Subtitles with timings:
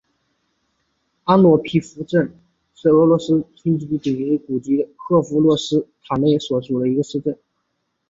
[1.25, 2.35] 阿诺皮诺镇市镇
[2.73, 7.37] 是俄罗斯联邦弗拉基米尔州古西赫鲁斯塔利内区所属的一个市镇。